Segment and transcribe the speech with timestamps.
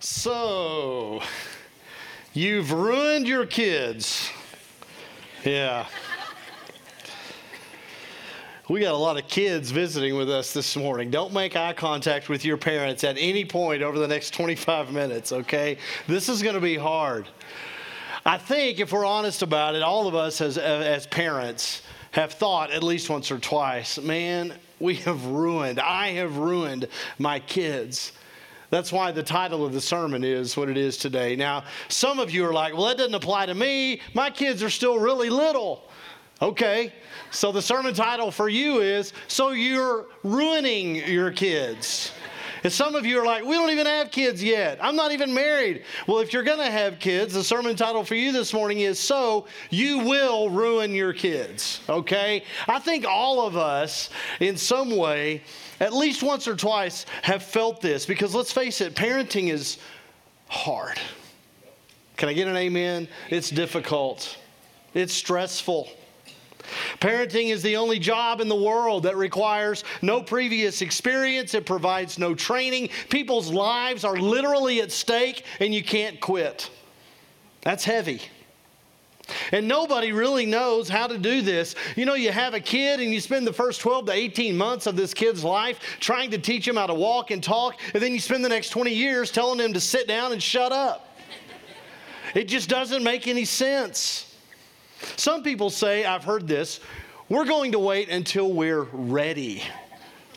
[0.00, 1.20] So,
[2.32, 4.30] you've ruined your kids.
[5.44, 5.86] Yeah.
[8.68, 11.10] We got a lot of kids visiting with us this morning.
[11.10, 15.32] Don't make eye contact with your parents at any point over the next 25 minutes,
[15.32, 15.78] okay?
[16.06, 17.26] This is going to be hard.
[18.26, 22.70] I think if we're honest about it, all of us as, as parents have thought
[22.70, 26.88] at least once or twice, man, we have ruined, I have ruined
[27.18, 28.12] my kids.
[28.70, 31.36] That's why the title of the sermon is what it is today.
[31.36, 34.00] Now, some of you are like, well, that doesn't apply to me.
[34.14, 35.84] My kids are still really little.
[36.40, 36.92] Okay,
[37.32, 42.12] so the sermon title for you is So You're Ruining Your Kids.
[42.64, 44.78] And some of you are like, we don't even have kids yet.
[44.80, 45.84] I'm not even married.
[46.06, 48.98] Well, if you're going to have kids, the sermon title for you this morning is
[48.98, 51.80] So You Will Ruin Your Kids.
[51.88, 52.44] Okay?
[52.66, 55.42] I think all of us, in some way,
[55.80, 59.78] at least once or twice, have felt this because let's face it, parenting is
[60.48, 60.98] hard.
[62.16, 63.08] Can I get an amen?
[63.30, 64.36] It's difficult,
[64.94, 65.88] it's stressful.
[67.00, 71.54] Parenting is the only job in the world that requires no previous experience.
[71.54, 72.90] It provides no training.
[73.08, 76.70] People's lives are literally at stake, and you can't quit.
[77.62, 78.20] That's heavy.
[79.52, 81.74] And nobody really knows how to do this.
[81.96, 84.86] You know, you have a kid and you spend the first 12 to 18 months
[84.86, 88.12] of this kid's life trying to teach him how to walk and talk, and then
[88.12, 91.16] you spend the next 20 years telling him to sit down and shut up.
[92.34, 94.36] It just doesn't make any sense.
[95.16, 96.80] Some people say, I've heard this,
[97.28, 99.62] we're going to wait until we're ready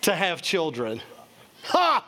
[0.01, 1.01] to have children.
[1.63, 2.05] Ha!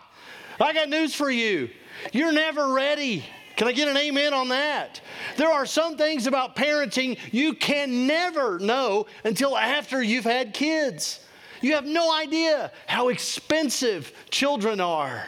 [0.59, 1.69] I got news for you.
[2.11, 3.23] You're never ready.
[3.55, 5.01] Can I get an amen on that?
[5.37, 11.19] There are some things about parenting you can never know until after you've had kids.
[11.61, 15.25] You have no idea how expensive children are.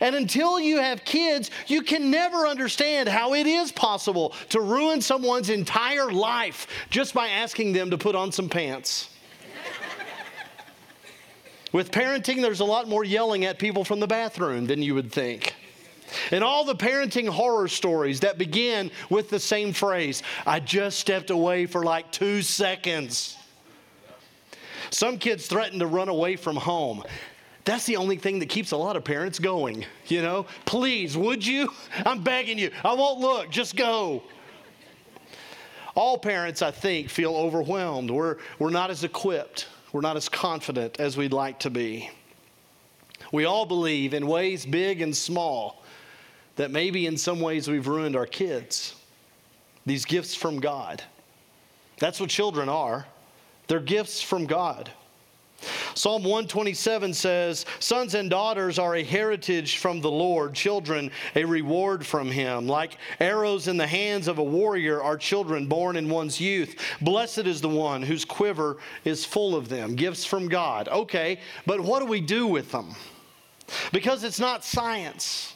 [0.00, 5.00] And until you have kids, you can never understand how it is possible to ruin
[5.00, 9.08] someone's entire life just by asking them to put on some pants.
[11.72, 15.10] With parenting, there's a lot more yelling at people from the bathroom than you would
[15.10, 15.54] think.
[16.30, 21.30] And all the parenting horror stories that begin with the same phrase I just stepped
[21.30, 23.36] away for like two seconds.
[24.90, 27.02] Some kids threaten to run away from home.
[27.64, 30.46] That's the only thing that keeps a lot of parents going, you know?
[30.66, 31.70] Please, would you?
[32.04, 32.70] I'm begging you.
[32.84, 34.22] I won't look, just go.
[35.94, 38.10] All parents, I think, feel overwhelmed.
[38.10, 42.10] We're, we're not as equipped, we're not as confident as we'd like to be.
[43.30, 45.81] We all believe in ways big and small
[46.56, 48.94] that maybe in some ways we've ruined our kids.
[49.86, 51.02] These gifts from God.
[51.98, 53.06] That's what children are.
[53.68, 54.90] They're gifts from God.
[55.94, 62.04] Psalm 127 says, Sons and daughters are a heritage from the Lord, children a reward
[62.04, 62.66] from him.
[62.66, 66.76] Like arrows in the hands of a warrior are children born in one's youth.
[67.00, 69.94] Blessed is the one whose quiver is full of them.
[69.94, 70.88] Gifts from God.
[70.88, 72.94] Okay, but what do we do with them?
[73.92, 75.54] Because it's not science.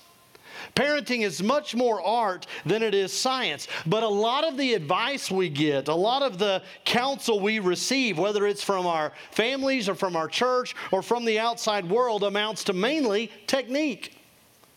[0.74, 3.68] Parenting is much more art than it is science.
[3.86, 8.18] But a lot of the advice we get, a lot of the counsel we receive,
[8.18, 12.64] whether it's from our families or from our church or from the outside world, amounts
[12.64, 14.16] to mainly technique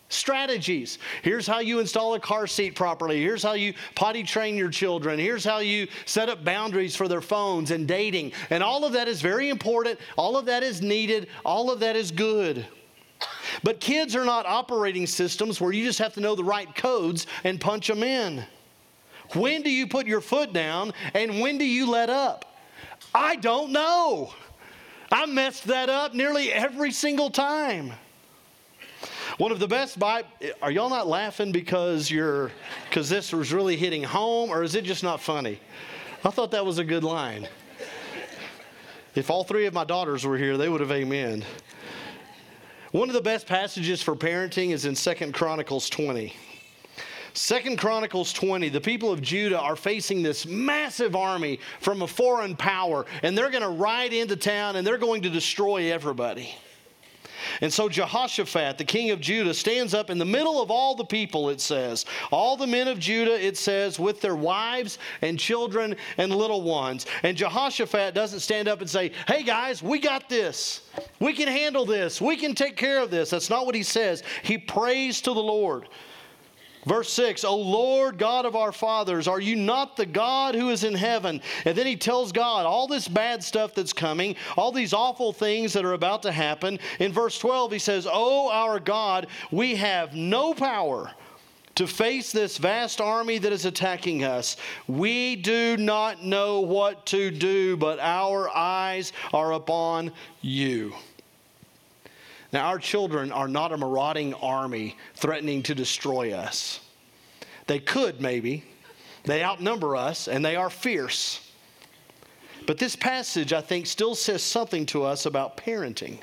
[0.09, 0.97] strategies.
[1.21, 3.21] Here's how you install a car seat properly.
[3.21, 5.19] Here's how you potty train your children.
[5.19, 8.33] Here's how you set up boundaries for their phones and dating.
[8.49, 9.99] And all of that is very important.
[10.17, 11.27] All of that is needed.
[11.45, 12.65] All of that is good.
[13.63, 17.27] But kids are not operating systems where you just have to know the right codes
[17.43, 18.43] and punch them in.
[19.33, 22.45] When do you put your foot down and when do you let up?
[23.13, 24.33] I don't know.
[25.11, 27.93] I messed that up nearly every single time.
[29.37, 30.27] One of the best Bible,
[30.61, 32.51] are y'all not laughing because you're,
[32.89, 35.59] because this was really hitting home or is it just not funny?
[36.25, 37.47] I thought that was a good line.
[39.15, 41.45] If all three of my daughters were here, they would have amen.
[42.91, 46.33] One of the best passages for parenting is in Second Chronicles 20.
[47.33, 52.55] Second Chronicles 20, the people of Judah are facing this massive army from a foreign
[52.55, 56.55] power, and they're going to ride into town and they're going to destroy everybody.
[57.61, 61.05] And so Jehoshaphat, the king of Judah, stands up in the middle of all the
[61.05, 62.05] people, it says.
[62.31, 67.05] All the men of Judah, it says, with their wives and children and little ones.
[67.23, 70.81] And Jehoshaphat doesn't stand up and say, Hey guys, we got this.
[71.19, 72.21] We can handle this.
[72.21, 73.29] We can take care of this.
[73.29, 74.23] That's not what he says.
[74.43, 75.87] He prays to the Lord.
[76.85, 80.83] Verse 6, O Lord God of our fathers, are you not the God who is
[80.83, 81.41] in heaven?
[81.65, 85.73] And then he tells God all this bad stuff that's coming, all these awful things
[85.73, 86.79] that are about to happen.
[86.99, 91.11] In verse 12, he says, O our God, we have no power
[91.75, 94.57] to face this vast army that is attacking us.
[94.87, 100.11] We do not know what to do, but our eyes are upon
[100.41, 100.93] you.
[102.51, 106.79] Now, our children are not a marauding army threatening to destroy us.
[107.67, 108.63] They could, maybe.
[109.23, 111.51] They outnumber us and they are fierce.
[112.65, 116.19] But this passage, I think, still says something to us about parenting.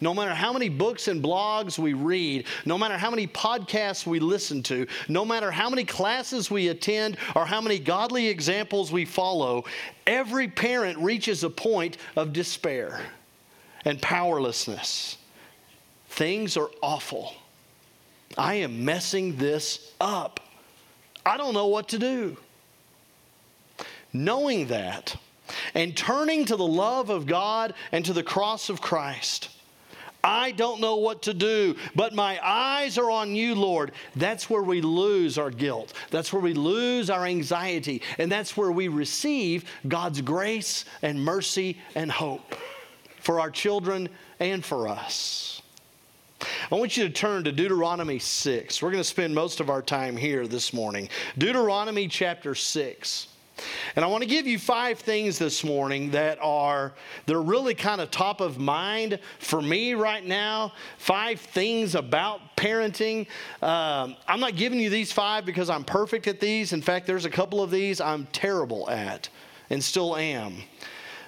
[0.00, 4.20] No matter how many books and blogs we read, no matter how many podcasts we
[4.20, 9.04] listen to, no matter how many classes we attend, or how many godly examples we
[9.04, 9.64] follow,
[10.06, 13.00] every parent reaches a point of despair
[13.84, 15.18] and powerlessness.
[16.08, 17.34] Things are awful.
[18.36, 20.40] I am messing this up.
[21.26, 22.36] I don't know what to do.
[24.12, 25.16] Knowing that
[25.74, 29.50] and turning to the love of God and to the cross of Christ,
[30.22, 33.92] I don't know what to do, but my eyes are on you, Lord.
[34.16, 35.92] That's where we lose our guilt.
[36.10, 38.00] That's where we lose our anxiety.
[38.16, 42.54] And that's where we receive God's grace and mercy and hope
[43.24, 45.62] for our children and for us.
[46.70, 48.82] I want you to turn to Deuteronomy 6.
[48.82, 51.08] We're going to spend most of our time here this morning.
[51.38, 53.28] Deuteronomy chapter 6.
[53.96, 56.92] And I want to give you five things this morning that are
[57.24, 60.72] they're really kind of top of mind for me right now.
[60.98, 63.28] Five things about parenting.
[63.62, 66.72] Um, I'm not giving you these five because I'm perfect at these.
[66.72, 69.28] In fact, there's a couple of these I'm terrible at
[69.70, 70.56] and still am.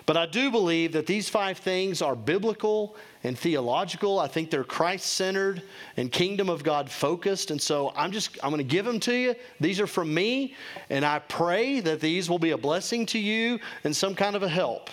[0.07, 2.95] But I do believe that these five things are biblical
[3.25, 4.21] and theological.
[4.21, 5.63] I think they're Christ centered
[5.97, 7.51] and kingdom of God focused.
[7.51, 9.35] And so I'm just, I'm going to give them to you.
[9.59, 10.55] These are from me.
[10.91, 14.45] And I pray that these will be a blessing to you and some kind of
[14.45, 14.91] a help.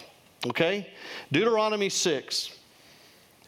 [0.47, 0.89] Okay?
[1.31, 2.57] Deuteronomy 6.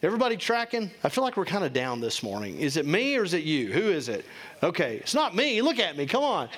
[0.02, 0.90] Everybody tracking?
[1.02, 2.60] I feel like we're kind of down this morning.
[2.60, 3.72] Is it me or is it you?
[3.72, 4.24] Who is it?
[4.62, 5.60] Okay, it's not me.
[5.62, 6.06] Look at me.
[6.06, 6.48] Come on.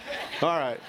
[0.42, 0.80] All right.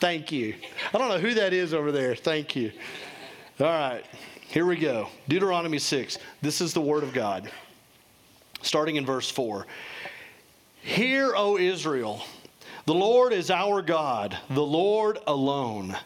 [0.00, 0.54] Thank you.
[0.94, 2.14] I don't know who that is over there.
[2.14, 2.70] Thank you.
[3.58, 4.04] All right,
[4.48, 5.08] here we go.
[5.26, 6.18] Deuteronomy 6.
[6.40, 7.50] This is the word of God.
[8.62, 9.66] Starting in verse 4.
[10.82, 12.22] Hear, O Israel.
[12.86, 15.96] The Lord is our God, the Lord alone.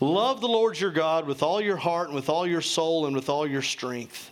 [0.00, 3.14] Love the Lord your God with all your heart and with all your soul and
[3.14, 4.30] with all your strength.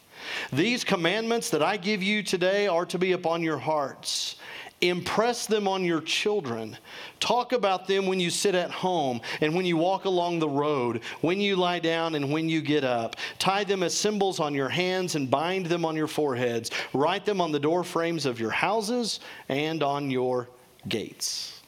[0.52, 4.36] These commandments that I give you today are to be upon your hearts.
[4.80, 6.76] Impress them on your children.
[7.18, 11.00] Talk about them when you sit at home and when you walk along the road,
[11.20, 13.16] when you lie down and when you get up.
[13.40, 16.70] Tie them as symbols on your hands and bind them on your foreheads.
[16.94, 20.48] Write them on the door frames of your houses and on your
[20.86, 21.60] gates.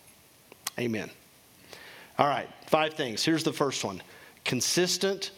[0.79, 1.11] Amen.
[2.17, 3.25] All right, five things.
[3.25, 4.03] Here's the first one
[4.45, 5.33] consistent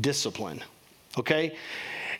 [0.00, 0.62] discipline.
[1.18, 1.56] Okay?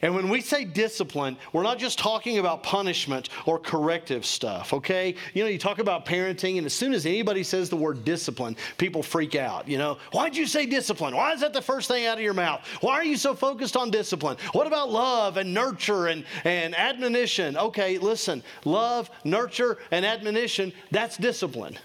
[0.02, 5.14] And when we say discipline, we're not just talking about punishment or corrective stuff, okay?
[5.34, 8.56] You know, you talk about parenting, and as soon as anybody says the word discipline,
[8.78, 9.68] people freak out.
[9.68, 11.14] You know, why'd you say discipline?
[11.14, 12.66] Why is that the first thing out of your mouth?
[12.80, 14.38] Why are you so focused on discipline?
[14.52, 17.58] What about love and nurture and, and admonition?
[17.58, 21.78] Okay, listen, love, nurture, and admonition, that's discipline.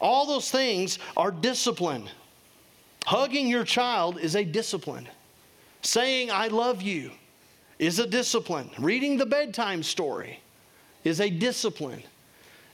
[0.00, 2.08] All those things are discipline.
[3.04, 5.06] Hugging your child is a discipline.
[5.84, 7.10] Saying, I love you
[7.78, 8.70] is a discipline.
[8.78, 10.40] Reading the bedtime story
[11.04, 12.02] is a discipline.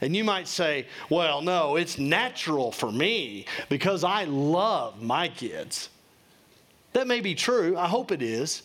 [0.00, 5.90] And you might say, well, no, it's natural for me because I love my kids.
[6.92, 7.76] That may be true.
[7.76, 8.62] I hope it is.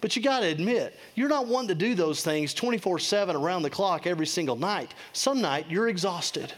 [0.00, 3.62] But you got to admit, you're not one to do those things 24 7 around
[3.62, 4.94] the clock every single night.
[5.12, 6.52] Some night you're exhausted.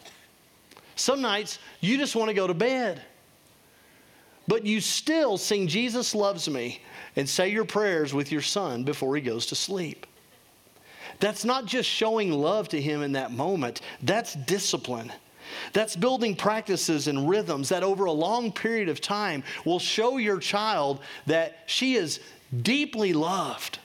[0.97, 3.03] Some nights you just want to go to bed.
[4.47, 6.81] But you still sing Jesus Loves Me
[7.17, 10.07] and say your prayers with your son before he goes to sleep.
[11.21, 15.13] That's not just showing love to him in that moment, that's discipline.
[15.73, 20.39] That's building practices and rhythms that over a long period of time will show your
[20.39, 22.21] child that she is
[22.63, 23.79] deeply loved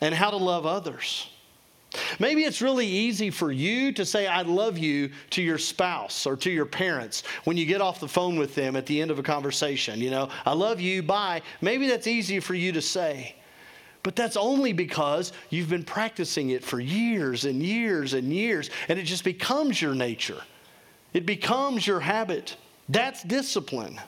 [0.00, 1.28] and how to love others.
[2.18, 6.36] Maybe it's really easy for you to say, I love you to your spouse or
[6.36, 9.18] to your parents when you get off the phone with them at the end of
[9.18, 10.00] a conversation.
[10.00, 11.42] You know, I love you, bye.
[11.60, 13.36] Maybe that's easy for you to say.
[14.02, 18.98] But that's only because you've been practicing it for years and years and years, and
[18.98, 20.40] it just becomes your nature.
[21.12, 22.56] It becomes your habit.
[22.88, 24.00] That's discipline.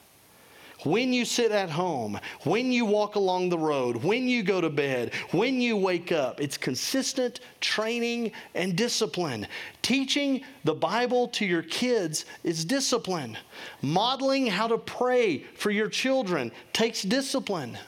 [0.85, 4.71] When you sit at home, when you walk along the road, when you go to
[4.71, 6.41] bed, when you wake up.
[6.41, 9.47] It's consistent training and discipline.
[9.83, 13.37] Teaching the Bible to your kids is discipline.
[13.83, 17.79] Modeling how to pray for your children takes discipline.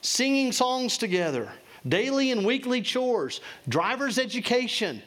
[0.00, 1.50] Singing songs together,
[1.88, 5.02] daily and weekly chores, driver's education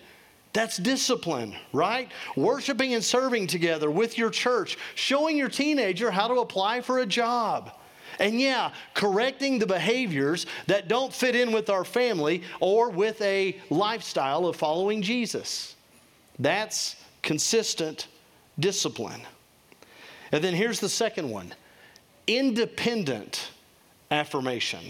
[0.58, 2.12] that's discipline, right?
[2.36, 7.06] Worshiping and serving together with your church, showing your teenager how to apply for a
[7.06, 7.74] job.
[8.20, 13.62] And yeah, correcting the behaviors that don't fit in with our family or with a
[13.70, 15.76] lifestyle of following Jesus.
[16.40, 18.08] That's consistent
[18.58, 19.22] discipline.
[20.32, 21.54] And then here's the second one
[22.26, 23.52] independent
[24.10, 24.90] affirmation.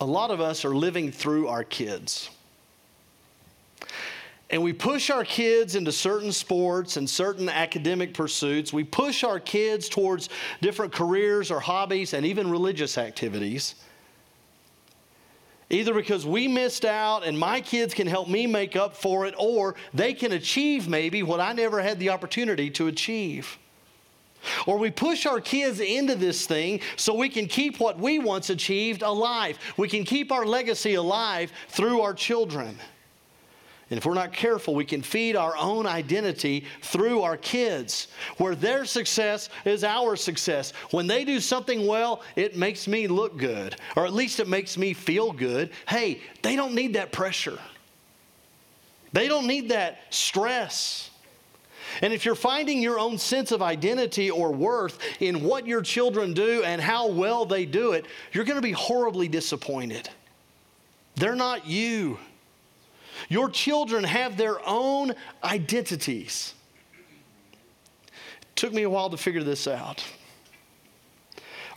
[0.00, 2.30] A lot of us are living through our kids
[4.50, 8.72] and we push our kids into certain sports and certain academic pursuits.
[8.72, 10.28] We push our kids towards
[10.60, 13.74] different careers or hobbies and even religious activities.
[15.68, 19.34] Either because we missed out and my kids can help me make up for it,
[19.36, 23.58] or they can achieve maybe what I never had the opportunity to achieve.
[24.64, 28.48] Or we push our kids into this thing so we can keep what we once
[28.48, 29.58] achieved alive.
[29.76, 32.78] We can keep our legacy alive through our children.
[33.88, 38.56] And if we're not careful, we can feed our own identity through our kids, where
[38.56, 40.72] their success is our success.
[40.90, 44.76] When they do something well, it makes me look good, or at least it makes
[44.76, 45.70] me feel good.
[45.88, 47.58] Hey, they don't need that pressure,
[49.12, 51.10] they don't need that stress.
[52.02, 56.34] And if you're finding your own sense of identity or worth in what your children
[56.34, 60.10] do and how well they do it, you're going to be horribly disappointed.
[61.14, 62.18] They're not you.
[63.28, 66.54] Your children have their own identities.
[68.06, 70.04] It took me a while to figure this out.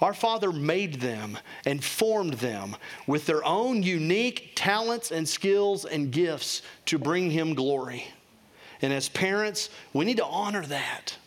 [0.02, 2.76] Our Father made them and formed them
[3.06, 8.06] with their own unique talents and skills and gifts to bring Him glory.
[8.82, 11.18] And as parents, we need to honor that.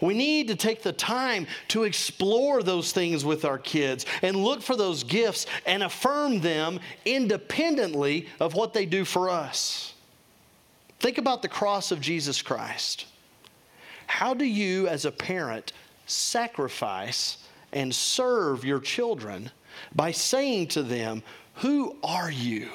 [0.00, 4.62] We need to take the time to explore those things with our kids and look
[4.62, 9.94] for those gifts and affirm them independently of what they do for us.
[11.00, 13.06] Think about the cross of Jesus Christ.
[14.06, 15.72] How do you, as a parent,
[16.06, 17.38] sacrifice
[17.72, 19.50] and serve your children
[19.94, 21.22] by saying to them,
[21.56, 22.70] Who are you?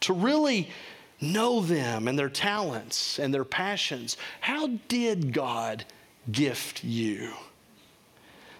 [0.00, 0.70] To really
[1.20, 4.16] know them and their talents and their passions.
[4.40, 5.84] How did God
[6.30, 7.32] gift you?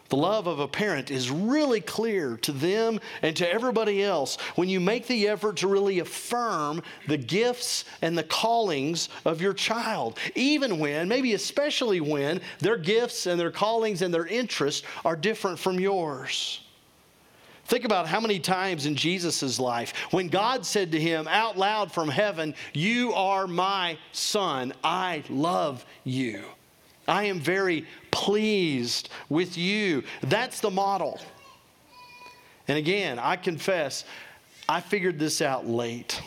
[0.08, 4.68] The love of a parent is really clear to them and to everybody else when
[4.68, 10.18] you make the effort to really affirm the gifts and the callings of your child,
[10.34, 15.58] even when, maybe especially when, their gifts and their callings and their interests are different
[15.58, 16.60] from yours.
[17.68, 21.92] Think about how many times in Jesus' life when God said to him out loud
[21.92, 24.72] from heaven, You are my son.
[24.82, 26.44] I love you.
[27.06, 30.02] I am very pleased with you.
[30.22, 31.20] That's the model.
[32.68, 34.06] And again, I confess,
[34.66, 36.22] I figured this out late.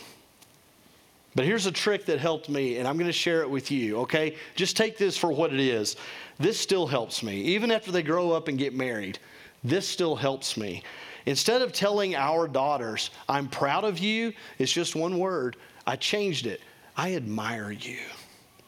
[1.34, 3.98] But here's a trick that helped me, and I'm going to share it with you,
[4.02, 4.36] okay?
[4.56, 5.96] Just take this for what it is.
[6.38, 7.42] This still helps me.
[7.42, 9.18] Even after they grow up and get married,
[9.64, 10.84] this still helps me.
[11.26, 15.58] Instead of telling our daughters, I'm proud of you, it's just one word.
[15.86, 16.62] I changed it.
[16.96, 18.00] I admire you.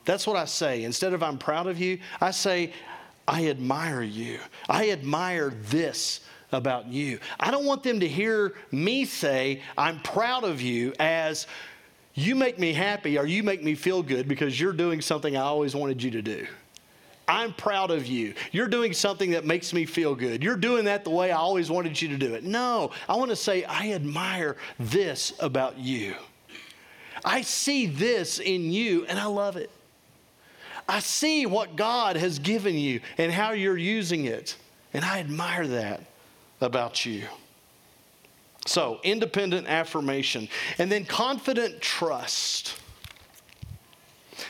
[0.05, 0.83] That's what I say.
[0.83, 2.73] Instead of I'm proud of you, I say,
[3.27, 4.39] I admire you.
[4.69, 7.19] I admire this about you.
[7.39, 11.47] I don't want them to hear me say, I'm proud of you, as
[12.13, 15.41] you make me happy or you make me feel good because you're doing something I
[15.41, 16.45] always wanted you to do.
[17.27, 18.33] I'm proud of you.
[18.51, 20.43] You're doing something that makes me feel good.
[20.43, 22.43] You're doing that the way I always wanted you to do it.
[22.43, 26.15] No, I want to say, I admire this about you.
[27.23, 29.69] I see this in you and I love it.
[30.87, 34.57] I see what God has given you and how you're using it.
[34.93, 36.01] And I admire that
[36.59, 37.23] about you.
[38.65, 40.47] So, independent affirmation.
[40.77, 42.77] And then confident trust.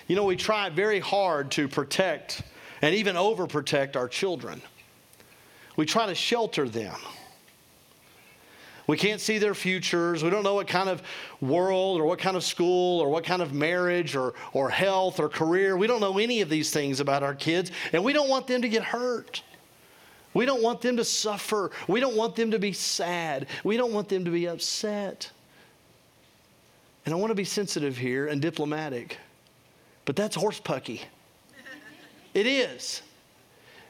[0.08, 2.42] You know, we try very hard to protect
[2.84, 4.62] and even overprotect our children.
[5.78, 6.98] We try to shelter them.
[8.88, 10.22] We can't see their futures.
[10.22, 11.02] We don't know what kind of
[11.40, 15.30] world or what kind of school or what kind of marriage or, or health or
[15.30, 15.78] career.
[15.78, 18.62] We don't know any of these things about our kids, and we don't want them
[18.62, 19.42] to get hurt.
[20.34, 21.72] We don't want them to suffer.
[21.88, 23.48] We don't want them to be sad.
[23.64, 25.32] We don't want them to be upset.
[27.06, 29.20] And I want to be sensitive here and diplomatic,
[30.04, 31.04] but that's horse pucky.
[32.34, 33.02] It is.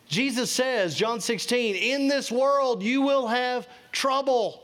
[0.07, 4.62] Jesus says, John 16, in this world you will have trouble.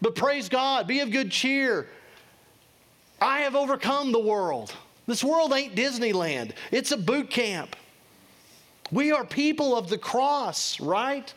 [0.00, 1.88] But praise God, be of good cheer.
[3.20, 4.74] I have overcome the world.
[5.06, 7.76] This world ain't Disneyland, it's a boot camp.
[8.90, 11.32] We are people of the cross, right?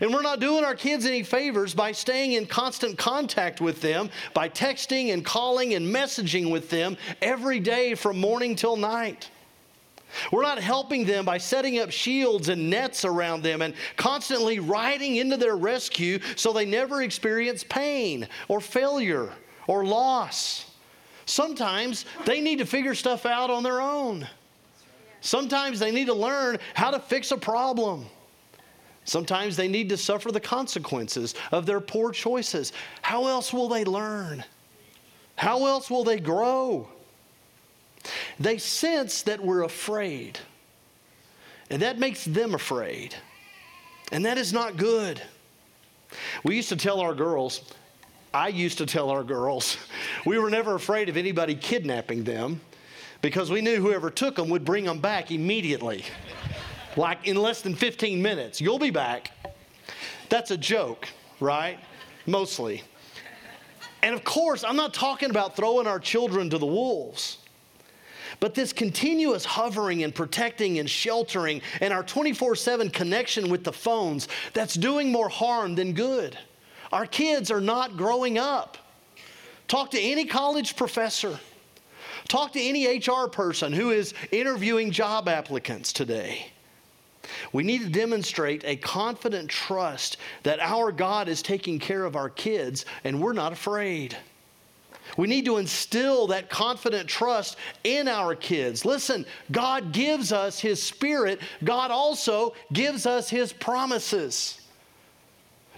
[0.00, 4.10] And we're not doing our kids any favors by staying in constant contact with them,
[4.34, 9.30] by texting and calling and messaging with them every day from morning till night.
[10.32, 15.16] We're not helping them by setting up shields and nets around them and constantly riding
[15.16, 19.30] into their rescue so they never experience pain or failure
[19.66, 20.70] or loss.
[21.26, 24.26] Sometimes they need to figure stuff out on their own.
[25.20, 28.06] Sometimes they need to learn how to fix a problem.
[29.04, 32.72] Sometimes they need to suffer the consequences of their poor choices.
[33.02, 34.44] How else will they learn?
[35.36, 36.88] How else will they grow?
[38.38, 40.38] They sense that we're afraid,
[41.70, 43.14] and that makes them afraid.
[44.12, 45.20] And that is not good.
[46.44, 47.72] We used to tell our girls,
[48.32, 49.76] I used to tell our girls,
[50.26, 52.60] we were never afraid of anybody kidnapping them
[53.22, 56.04] because we knew whoever took them would bring them back immediately,
[56.96, 58.60] like in less than 15 minutes.
[58.60, 59.32] You'll be back.
[60.28, 61.08] That's a joke,
[61.40, 61.78] right?
[62.26, 62.82] Mostly.
[64.02, 67.38] And of course, I'm not talking about throwing our children to the wolves.
[68.40, 73.72] But this continuous hovering and protecting and sheltering and our 24 7 connection with the
[73.72, 76.38] phones, that's doing more harm than good.
[76.92, 78.78] Our kids are not growing up.
[79.68, 81.38] Talk to any college professor,
[82.28, 86.52] talk to any HR person who is interviewing job applicants today.
[87.52, 92.30] We need to demonstrate a confident trust that our God is taking care of our
[92.30, 94.16] kids and we're not afraid.
[95.16, 98.84] We need to instill that confident trust in our kids.
[98.84, 104.60] Listen, God gives us His Spirit, God also gives us His promises.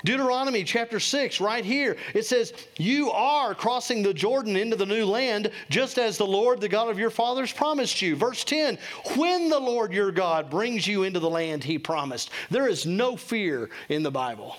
[0.04, 5.04] Deuteronomy chapter 6, right here, it says, You are crossing the Jordan into the new
[5.04, 8.14] land, just as the Lord, the God of your fathers, promised you.
[8.14, 8.78] Verse 10
[9.16, 13.16] When the Lord your God brings you into the land he promised, there is no
[13.16, 14.56] fear in the Bible,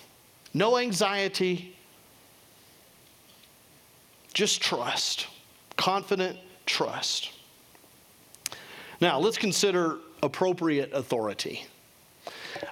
[0.54, 1.76] no anxiety,
[4.40, 5.28] just trust,
[5.76, 7.34] confident trust.
[9.02, 11.66] Now, let's consider appropriate authority.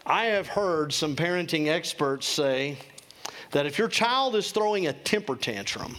[0.05, 2.77] I have heard some parenting experts say
[3.51, 5.97] that if your child is throwing a temper tantrum,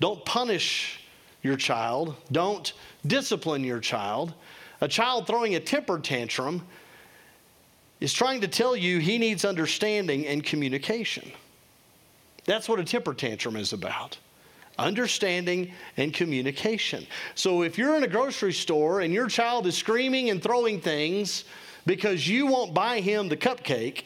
[0.00, 0.98] don't punish
[1.42, 2.72] your child, don't
[3.06, 4.34] discipline your child.
[4.80, 6.66] A child throwing a temper tantrum
[8.00, 11.30] is trying to tell you he needs understanding and communication.
[12.46, 14.18] That's what a temper tantrum is about
[14.78, 17.06] understanding and communication.
[17.34, 21.44] So if you're in a grocery store and your child is screaming and throwing things
[21.86, 24.04] because you won't buy him the cupcake,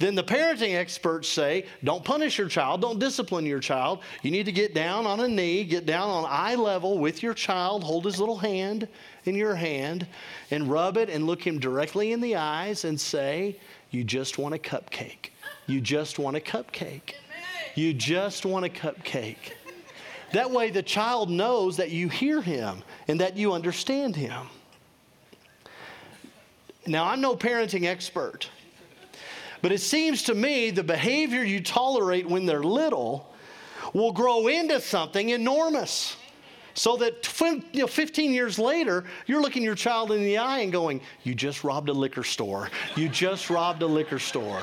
[0.00, 4.00] then the parenting experts say don't punish your child, don't discipline your child.
[4.22, 7.34] You need to get down on a knee, get down on eye level with your
[7.34, 8.88] child, hold his little hand
[9.26, 10.06] in your hand,
[10.50, 13.58] and rub it and look him directly in the eyes and say,
[13.90, 15.30] You just want a cupcake.
[15.66, 17.12] You just want a cupcake.
[17.74, 19.52] You just want a cupcake.
[20.32, 24.46] That way, the child knows that you hear him and that you understand him.
[26.86, 28.48] Now, I'm no parenting expert,
[29.62, 33.32] but it seems to me the behavior you tolerate when they're little
[33.92, 36.16] will grow into something enormous.
[36.74, 41.34] So that 15 years later, you're looking your child in the eye and going, You
[41.34, 42.70] just robbed a liquor store.
[42.96, 44.62] You just robbed a liquor store.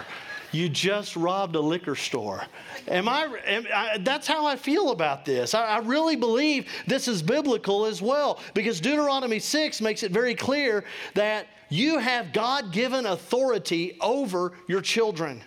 [0.51, 2.43] You just robbed a liquor store.
[2.87, 5.53] Am I, am I that's how I feel about this.
[5.53, 10.35] I, I really believe this is biblical as well because Deuteronomy 6 makes it very
[10.35, 15.43] clear that you have God given authority over your children.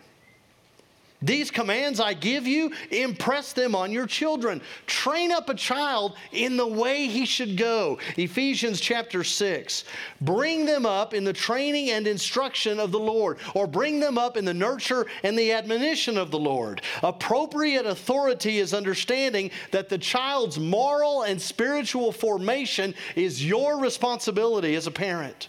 [1.22, 4.62] These commands I give you, impress them on your children.
[4.86, 7.98] Train up a child in the way he should go.
[8.16, 9.84] Ephesians chapter 6.
[10.22, 14.38] Bring them up in the training and instruction of the Lord, or bring them up
[14.38, 16.80] in the nurture and the admonition of the Lord.
[17.02, 24.86] Appropriate authority is understanding that the child's moral and spiritual formation is your responsibility as
[24.86, 25.48] a parent,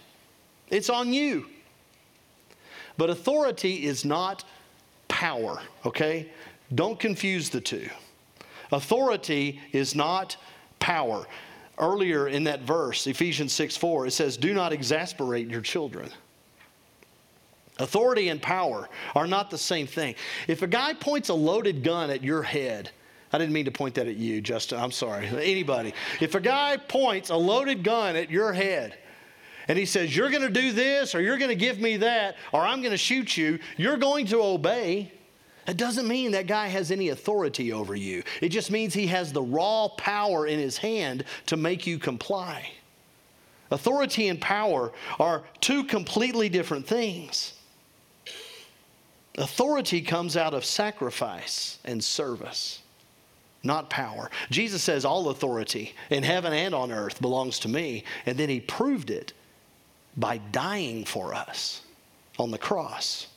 [0.68, 1.46] it's on you.
[2.98, 4.44] But authority is not
[5.12, 6.30] power, okay?
[6.74, 7.88] Don't confuse the two.
[8.72, 10.38] Authority is not
[10.78, 11.26] power.
[11.78, 16.08] Earlier in that verse, Ephesians 6 4, it says, Do not exasperate your children.
[17.78, 20.14] Authority and power are not the same thing.
[20.48, 22.90] If a guy points a loaded gun at your head,
[23.34, 24.78] I didn't mean to point that at you, Justin.
[24.78, 25.26] I'm sorry.
[25.26, 25.92] Anybody.
[26.20, 28.96] If a guy points a loaded gun at your head
[29.68, 32.36] and he says, You're going to do this, or you're going to give me that,
[32.52, 35.12] or I'm going to shoot you, you're going to obey.
[35.66, 38.24] That doesn't mean that guy has any authority over you.
[38.40, 42.72] It just means he has the raw power in his hand to make you comply.
[43.70, 47.54] Authority and power are two completely different things.
[49.38, 52.82] Authority comes out of sacrifice and service,
[53.62, 54.30] not power.
[54.50, 58.04] Jesus says, All authority in heaven and on earth belongs to me.
[58.26, 59.32] And then he proved it
[60.16, 61.82] by dying for us
[62.38, 63.28] on the cross.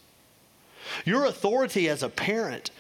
[1.05, 2.71] Your authority as a parent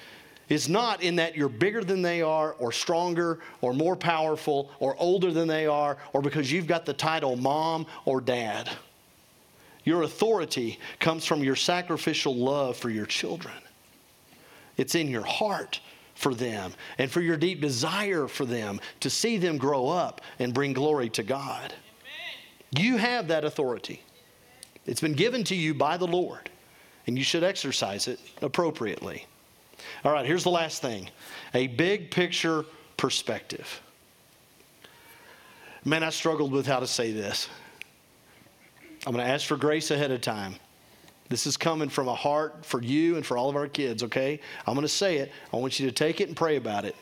[0.49, 4.95] is not in that you're bigger than they are, or stronger, or more powerful, or
[4.99, 8.69] older than they are, or because you've got the title mom or dad.
[9.83, 13.55] Your authority comes from your sacrificial love for your children.
[14.77, 15.79] It's in your heart
[16.15, 20.53] for them and for your deep desire for them to see them grow up and
[20.53, 21.73] bring glory to God.
[22.77, 24.01] You have that authority.
[24.85, 26.49] It's been given to you by the Lord,
[27.07, 29.25] and you should exercise it appropriately.
[30.03, 31.09] All right, here's the last thing
[31.53, 32.65] a big picture
[32.97, 33.81] perspective.
[35.83, 37.47] Man, I struggled with how to say this.
[39.05, 40.55] I'm going to ask for grace ahead of time.
[41.29, 44.39] This is coming from a heart for you and for all of our kids, okay?
[44.65, 45.31] I'm going to say it.
[45.53, 46.95] I want you to take it and pray about it.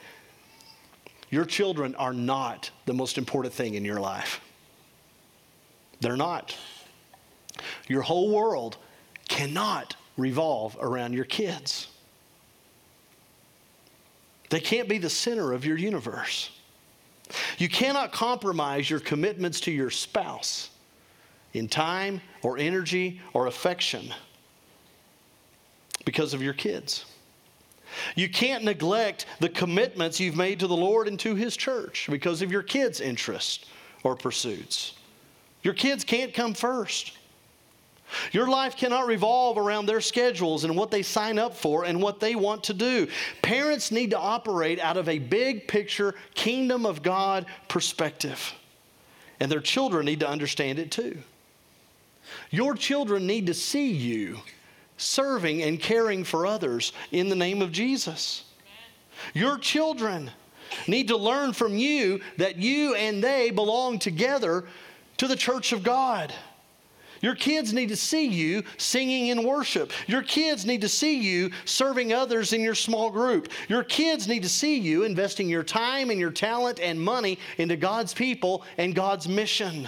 [1.30, 4.42] Your children are not the most important thing in your life.
[6.04, 6.56] They're not.
[7.88, 8.78] Your whole world
[9.30, 11.88] cannot revolve around your kids.
[14.50, 16.52] They can't be the center of your universe.
[17.58, 20.70] You cannot compromise your commitments to your spouse
[21.54, 24.14] in time or energy or affection
[26.04, 27.06] because of your kids.
[28.16, 32.42] You can't neglect the commitments you've made to the Lord and to His church because
[32.42, 33.66] of your kids' interests
[34.04, 34.96] or pursuits.
[35.64, 37.14] Your kids can't come first.
[38.32, 42.20] Your life cannot revolve around their schedules and what they sign up for and what
[42.20, 43.08] they want to do.
[43.42, 48.54] Parents need to operate out of a big picture, kingdom of God perspective.
[49.40, 51.18] And their children need to understand it too.
[52.52, 54.40] Your children need to see you
[54.98, 58.44] serving and caring for others in the name of Jesus.
[59.34, 60.32] Your children
[60.88, 64.66] need to learn from you that you and they belong together
[65.18, 66.34] to the church of God.
[67.22, 69.94] Your kids need to see you singing in worship.
[70.08, 73.48] Your kids need to see you serving others in your small group.
[73.70, 77.78] Your kids need to see you investing your time and your talent and money into
[77.78, 79.88] God's people and God's mission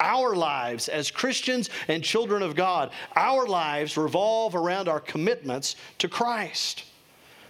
[0.00, 6.08] our lives as Christians and children of God, our lives revolve around our commitments to
[6.08, 6.84] Christ.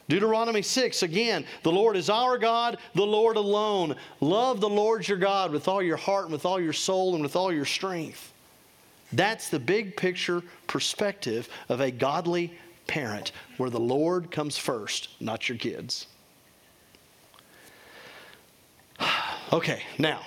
[0.08, 3.96] Deuteronomy 6, again, the Lord is our God, the Lord alone.
[4.20, 7.22] Love the Lord your God with all your heart and with all your soul and
[7.22, 8.32] with all your strength.
[9.12, 15.48] That's the big picture perspective of a godly parent, where the Lord comes first, not
[15.48, 16.06] your kids.
[19.52, 20.20] okay, now.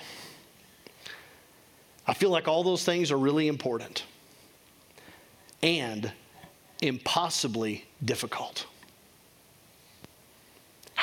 [2.05, 4.03] I feel like all those things are really important
[5.61, 6.11] and
[6.81, 8.65] impossibly difficult.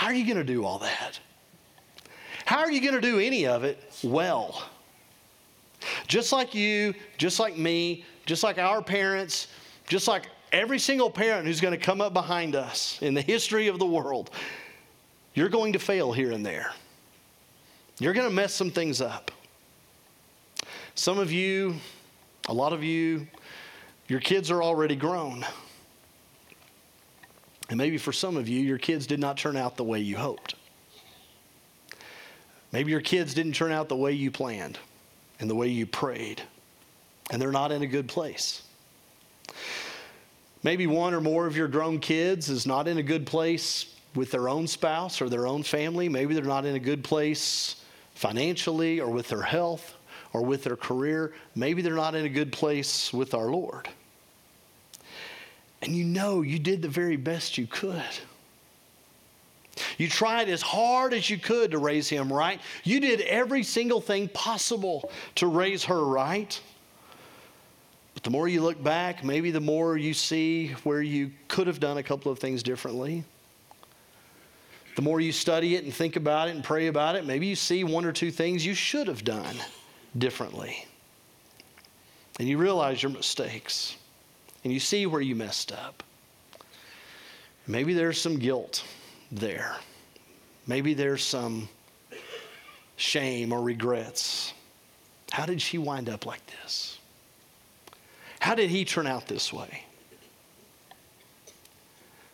[0.06, 1.18] How are you going to do all that?
[2.44, 4.62] How are you going to do any of it well?
[6.06, 9.48] Just like you, just like me, just like our parents,
[9.88, 13.66] just like every single parent who's going to come up behind us in the history
[13.66, 14.30] of the world,
[15.34, 16.70] you're going to fail here and there.
[17.98, 19.32] You're going to mess some things up.
[20.94, 21.74] Some of you,
[22.48, 23.26] a lot of you,
[24.06, 25.44] your kids are already grown.
[27.68, 30.16] And maybe for some of you, your kids did not turn out the way you
[30.16, 30.54] hoped.
[32.72, 34.78] Maybe your kids didn't turn out the way you planned
[35.40, 36.42] and the way you prayed,
[37.30, 38.62] and they're not in a good place.
[40.62, 44.30] Maybe one or more of your grown kids is not in a good place with
[44.30, 46.08] their own spouse or their own family.
[46.08, 47.76] Maybe they're not in a good place
[48.14, 49.94] financially or with their health
[50.32, 51.34] or with their career.
[51.54, 53.88] Maybe they're not in a good place with our Lord.
[55.82, 58.02] And you know you did the very best you could.
[59.98, 62.60] You tried as hard as you could to raise him right.
[62.84, 66.58] You did every single thing possible to raise her right.
[68.14, 71.80] But the more you look back, maybe the more you see where you could have
[71.80, 73.24] done a couple of things differently.
[74.96, 77.56] The more you study it and think about it and pray about it, maybe you
[77.56, 79.56] see one or two things you should have done
[80.16, 80.86] differently.
[82.38, 83.96] And you realize your mistakes
[84.66, 86.02] and you see where you messed up.
[87.68, 88.84] Maybe there's some guilt
[89.30, 89.76] there.
[90.66, 91.68] Maybe there's some
[92.96, 94.54] shame or regrets.
[95.30, 96.98] how did she wind up like this?
[98.40, 99.84] How did he turn out this way?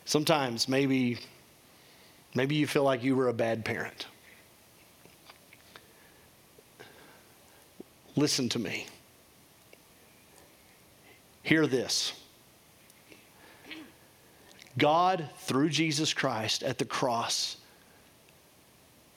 [0.06, 1.18] Sometimes maybe
[2.34, 4.06] maybe you feel like you were a bad parent.
[8.16, 8.86] Listen to me.
[11.42, 12.14] Hear this.
[14.78, 17.56] God, through Jesus Christ at the cross,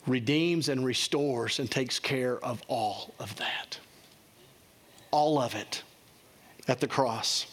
[0.05, 3.79] redeems and restores and takes care of all of that.
[5.11, 5.83] All of it
[6.67, 7.47] at the cross.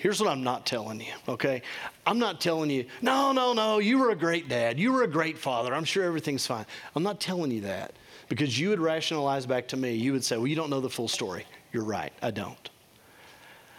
[0.00, 1.60] Here's what I'm not telling you, okay?
[2.06, 4.80] I'm not telling you, no, no, no, you were a great dad.
[4.80, 5.74] You were a great father.
[5.74, 6.64] I'm sure everything's fine.
[6.96, 7.92] I'm not telling you that
[8.30, 9.92] because you would rationalize back to me.
[9.92, 11.44] You would say, well, you don't know the full story.
[11.72, 12.70] You're right, I don't.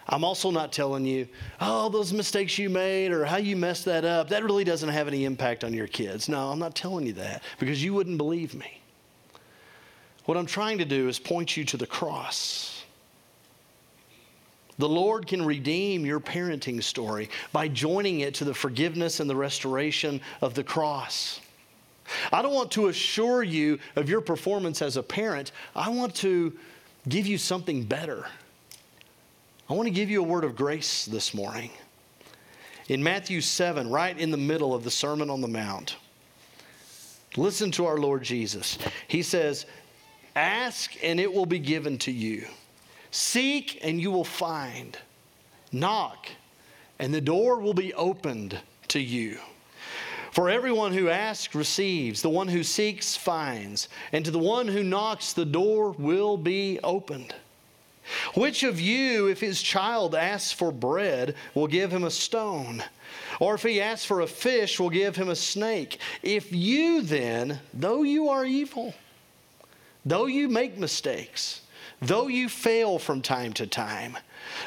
[0.10, 1.26] I'm also not telling you,
[1.62, 5.08] oh, those mistakes you made or how you messed that up, that really doesn't have
[5.08, 6.28] any impact on your kids.
[6.28, 8.82] No, I'm not telling you that because you wouldn't believe me.
[10.26, 12.84] What I'm trying to do is point you to the cross.
[14.80, 19.36] The Lord can redeem your parenting story by joining it to the forgiveness and the
[19.36, 21.40] restoration of the cross.
[22.32, 25.52] I don't want to assure you of your performance as a parent.
[25.76, 26.54] I want to
[27.08, 28.26] give you something better.
[29.70, 31.72] I want to give you a word of grace this morning.
[32.90, 35.96] In Matthew 7, right in the middle of the Sermon on the Mount,
[37.38, 38.78] listen to our Lord Jesus.
[39.08, 39.66] He says,
[40.36, 42.46] Ask and it will be given to you.
[43.12, 44.98] Seek and you will find.
[45.72, 46.28] Knock
[47.02, 48.60] and the door will be opened
[48.90, 49.40] to you.
[50.32, 54.82] For everyone who asks receives, the one who seeks finds, and to the one who
[54.82, 57.36] knocks the door will be opened.
[58.34, 62.84] Which of you, if his child asks for bread, will give him a stone?
[63.40, 66.00] Or if he asks for a fish, will give him a snake?
[66.24, 68.94] If you then, though you are evil,
[70.06, 71.62] though you make mistakes,
[72.02, 74.18] Though you fail from time to time,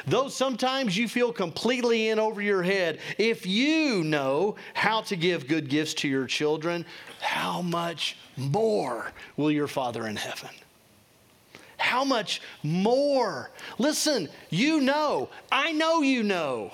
[0.07, 5.47] though sometimes you feel completely in over your head, if you know how to give
[5.47, 6.85] good gifts to your children,
[7.19, 10.49] how much more will your Father in heaven?
[11.77, 13.51] How much more?
[13.77, 16.71] Listen, you know, I know you know.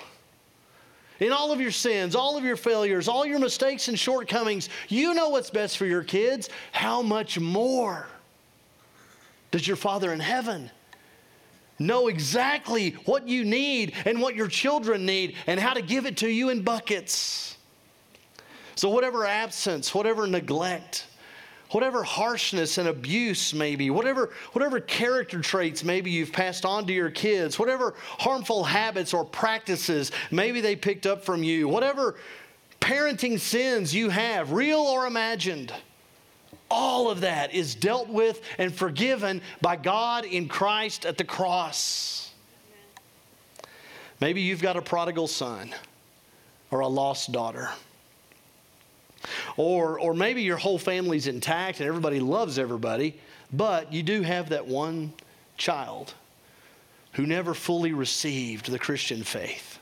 [1.20, 5.16] In all of your sins, all of your failures, all your mistakes and shortcomings, you
[5.16, 6.50] know what's best for your kids.
[6.72, 8.08] How much more?
[9.52, 10.72] Does your Father in heaven
[11.78, 16.18] know exactly what you need and what your children need and how to give it
[16.18, 17.58] to you in buckets?
[18.76, 21.06] So, whatever absence, whatever neglect,
[21.72, 27.12] whatever harshness and abuse maybe, whatever, whatever character traits maybe you've passed on to your
[27.12, 32.16] kids, whatever harmful habits or practices maybe they picked up from you, whatever
[32.80, 35.74] parenting sins you have, real or imagined
[36.72, 42.32] all of that is dealt with and forgiven by God in Christ at the cross.
[44.20, 45.74] Maybe you've got a prodigal son
[46.70, 47.70] or a lost daughter.
[49.58, 53.20] Or, or maybe your whole family's intact and everybody loves everybody,
[53.52, 55.14] but you do have that one
[55.58, 56.14] child
[57.14, 59.80] who never fully received the Christian faith.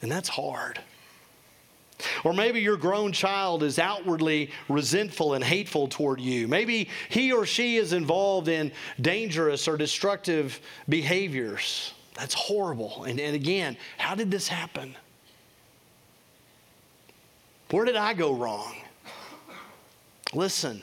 [0.00, 0.80] And that's hard.
[2.24, 6.48] Or maybe your grown child is outwardly resentful and hateful toward you.
[6.48, 11.94] Maybe he or she is involved in dangerous or destructive behaviors.
[12.14, 13.04] That's horrible.
[13.04, 14.96] And, and again, how did this happen?
[17.70, 18.76] Where did I go wrong?
[20.34, 20.82] Listen,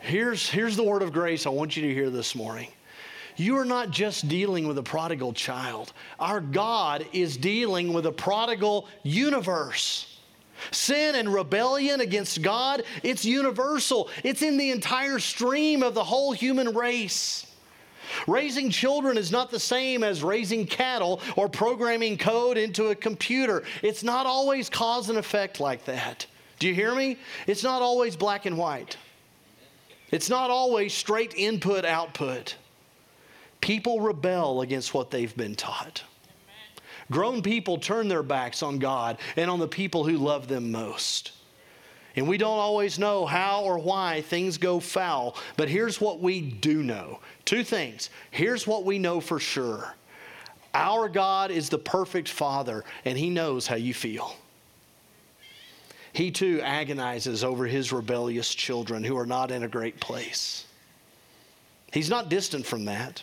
[0.00, 2.68] here's, here's the word of grace I want you to hear this morning.
[3.38, 8.12] You are not just dealing with a prodigal child, our God is dealing with a
[8.12, 10.18] prodigal universe.
[10.72, 14.10] Sin and rebellion against God, it's universal.
[14.24, 17.46] It's in the entire stream of the whole human race.
[18.26, 23.62] Raising children is not the same as raising cattle or programming code into a computer.
[23.82, 26.26] It's not always cause and effect like that.
[26.58, 27.18] Do you hear me?
[27.46, 28.96] It's not always black and white.
[30.10, 32.56] It's not always straight input output.
[33.60, 36.02] People rebel against what they've been taught.
[37.10, 41.32] Grown people turn their backs on God and on the people who love them most.
[42.16, 46.40] And we don't always know how or why things go foul, but here's what we
[46.40, 48.10] do know two things.
[48.30, 49.94] Here's what we know for sure
[50.74, 54.34] our God is the perfect Father, and He knows how you feel.
[56.12, 60.66] He too agonizes over His rebellious children who are not in a great place.
[61.92, 63.22] He's not distant from that.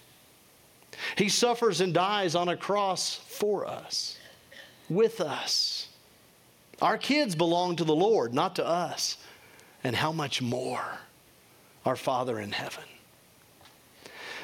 [1.18, 4.18] He suffers and dies on a cross for us,
[4.90, 5.90] with us.
[6.82, 9.18] Our kids belong to the Lord, not to us.
[9.84, 10.84] And how much more
[11.86, 12.84] our Father in heaven.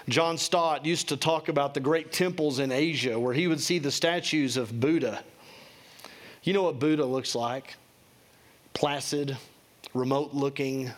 [0.08, 3.80] John Stott used to talk about the great temples in Asia where he would see
[3.80, 5.24] the statues of Buddha.
[6.44, 7.76] You know what Buddha looks like?
[8.74, 9.38] Placid,
[9.94, 10.92] remote looking,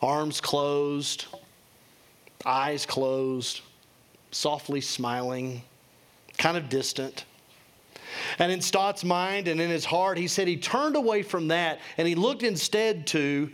[0.00, 1.26] arms closed,
[2.44, 3.62] eyes closed,
[4.30, 5.62] softly smiling,
[6.36, 7.24] kind of distant.
[8.38, 11.80] And in Stott's mind and in his heart, he said he turned away from that
[11.96, 13.50] and he looked instead to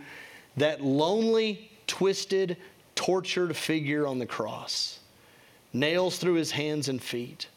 [0.56, 2.56] that lonely, twisted,
[2.94, 5.00] tortured figure on the cross.
[5.72, 7.48] Nails through his hands and feet,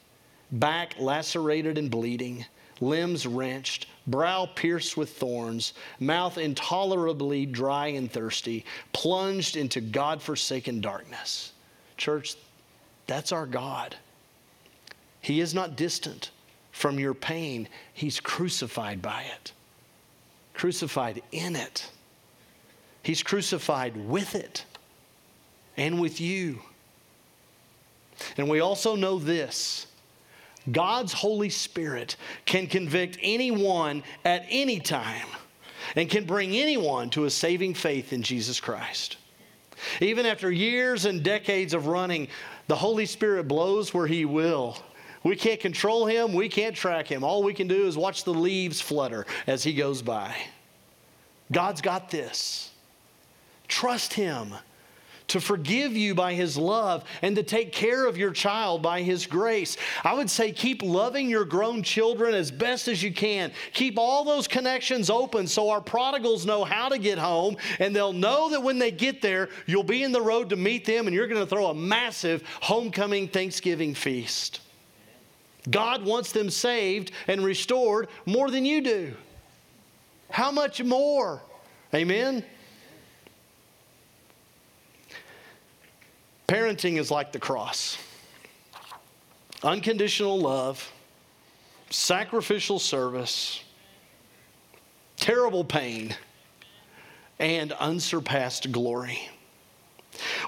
[0.52, 2.46] back lacerated and bleeding,
[2.80, 10.82] limbs wrenched, brow pierced with thorns, mouth intolerably dry and thirsty, plunged into God forsaken
[10.82, 11.52] darkness.
[11.98, 12.36] Church,
[13.08, 13.96] that's our God.
[15.22, 16.32] He is not distant
[16.72, 19.52] from your pain, He's crucified by it,
[20.54, 21.90] crucified in it.
[23.02, 24.66] He's crucified with it
[25.78, 26.60] and with you.
[28.38, 29.88] And we also know this
[30.72, 35.28] God's Holy Spirit can convict anyone at any time
[35.96, 39.18] and can bring anyone to a saving faith in Jesus Christ.
[40.02, 42.28] Even after years and decades of running,
[42.68, 44.78] the Holy Spirit blows where He will.
[45.24, 47.24] We can't control Him, we can't track Him.
[47.24, 50.36] All we can do is watch the leaves flutter as He goes by.
[51.52, 52.72] God's got this.
[53.68, 54.54] Trust Him
[55.28, 59.26] to forgive you by His love and to take care of your child by His
[59.26, 59.78] grace.
[60.04, 63.52] I would say keep loving your grown children as best as you can.
[63.74, 68.14] Keep all those connections open so our prodigals know how to get home and they'll
[68.14, 71.16] know that when they get there, you'll be in the road to meet them and
[71.16, 74.62] you're going to throw a massive homecoming Thanksgiving feast.
[75.70, 79.14] God wants them saved and restored more than you do.
[80.30, 81.42] How much more?
[81.94, 82.44] Amen?
[86.48, 87.98] Parenting is like the cross
[89.64, 90.92] unconditional love,
[91.90, 93.64] sacrificial service,
[95.16, 96.16] terrible pain,
[97.40, 99.30] and unsurpassed glory.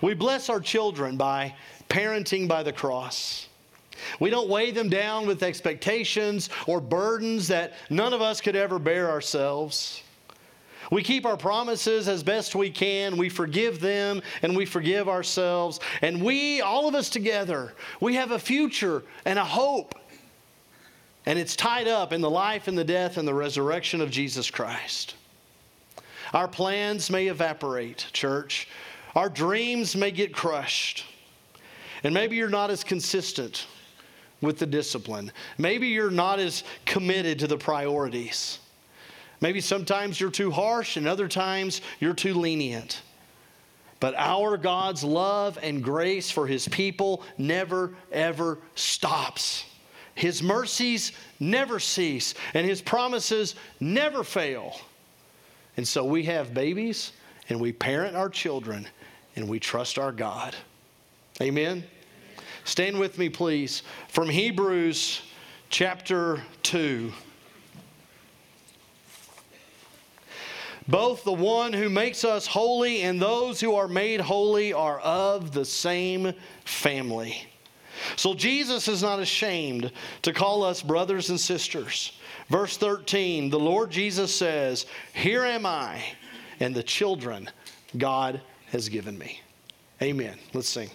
[0.01, 1.55] We bless our children by
[1.89, 3.47] parenting by the cross.
[4.19, 8.79] We don't weigh them down with expectations or burdens that none of us could ever
[8.79, 10.03] bear ourselves.
[10.91, 13.17] We keep our promises as best we can.
[13.17, 15.79] We forgive them and we forgive ourselves.
[16.01, 19.95] And we, all of us together, we have a future and a hope.
[21.25, 24.49] And it's tied up in the life and the death and the resurrection of Jesus
[24.49, 25.15] Christ.
[26.33, 28.67] Our plans may evaporate, church.
[29.15, 31.05] Our dreams may get crushed.
[32.03, 33.67] And maybe you're not as consistent
[34.41, 35.31] with the discipline.
[35.57, 38.59] Maybe you're not as committed to the priorities.
[39.41, 43.01] Maybe sometimes you're too harsh, and other times you're too lenient.
[43.99, 49.65] But our God's love and grace for his people never, ever stops.
[50.15, 54.75] His mercies never cease, and his promises never fail.
[55.77, 57.13] And so we have babies,
[57.47, 58.87] and we parent our children,
[59.35, 60.55] and we trust our God.
[61.41, 61.83] Amen.
[62.65, 65.21] Stand with me, please, from Hebrews
[65.69, 67.11] chapter 2.
[70.89, 75.51] Both the one who makes us holy and those who are made holy are of
[75.51, 76.33] the same
[76.65, 77.43] family.
[78.15, 79.91] So Jesus is not ashamed
[80.23, 82.13] to call us brothers and sisters.
[82.49, 86.01] Verse 13, the Lord Jesus says, Here am I
[86.59, 87.47] and the children
[87.95, 89.41] God has given me.
[90.01, 90.39] Amen.
[90.53, 90.89] Let's sing.